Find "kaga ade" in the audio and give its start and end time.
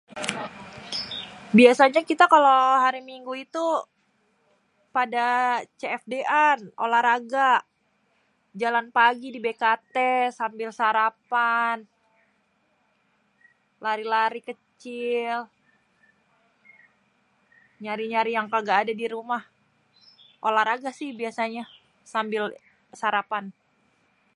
18.53-18.93